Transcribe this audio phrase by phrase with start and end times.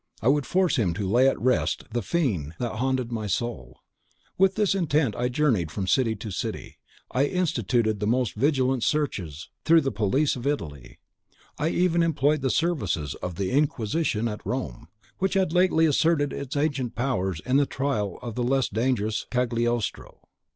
[0.19, 3.77] I would force him to lay at rest the fiend that haunted my soul.
[4.35, 6.79] With this intent I journeyed from city to city.
[7.11, 10.97] I instituted the most vigilant researches through the police of Italy.
[11.59, 14.87] I even employed the services of the Inquisition at Rome,
[15.19, 20.21] which had lately asserted its ancient powers in the trial of the less dangerous Cagliostro.